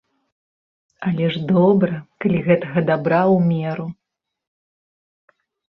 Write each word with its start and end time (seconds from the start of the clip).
Але 1.09 1.25
ж 1.35 1.43
добра, 1.53 1.93
калі 2.25 2.37
гэтага 2.49 2.79
дабра 2.89 3.21
ў 3.35 3.45
меру. 3.53 3.87